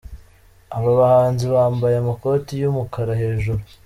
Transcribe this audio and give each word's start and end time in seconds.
Aba 0.77 0.91
bahanzi 0.99 1.45
bambaye 1.53 1.95
amakoti 1.99 2.51
y’umukara 2.61 3.11
hejuru. 3.21 3.61